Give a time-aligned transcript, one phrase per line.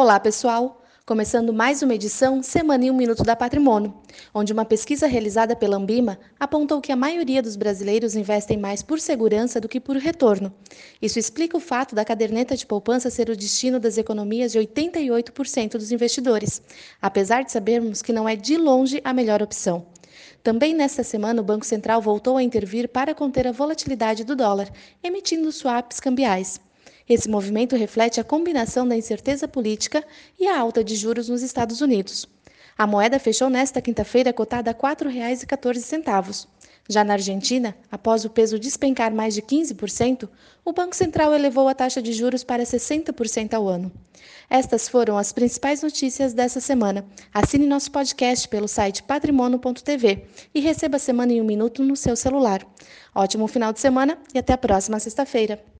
[0.00, 0.80] Olá, pessoal!
[1.04, 3.92] Começando mais uma edição Semana em um Minuto da Patrimônio,
[4.32, 9.00] onde uma pesquisa realizada pela Ambima apontou que a maioria dos brasileiros investem mais por
[9.00, 10.54] segurança do que por retorno.
[11.02, 15.72] Isso explica o fato da caderneta de poupança ser o destino das economias de 88%
[15.72, 16.62] dos investidores,
[17.02, 19.84] apesar de sabermos que não é de longe a melhor opção.
[20.44, 24.70] Também nesta semana, o Banco Central voltou a intervir para conter a volatilidade do dólar,
[25.02, 26.67] emitindo swaps cambiais.
[27.08, 30.04] Esse movimento reflete a combinação da incerteza política
[30.38, 32.26] e a alta de juros nos Estados Unidos.
[32.76, 36.46] A moeda fechou nesta quinta-feira cotada a R$ 4,14.
[36.90, 40.28] Já na Argentina, após o peso despencar mais de 15%,
[40.64, 43.92] o Banco Central elevou a taxa de juros para 60% ao ano.
[44.48, 47.04] Estas foram as principais notícias dessa semana.
[47.34, 52.16] Assine nosso podcast pelo site patrimono.tv e receba a semana em um minuto no seu
[52.16, 52.66] celular.
[53.14, 55.77] Ótimo final de semana e até a próxima sexta-feira.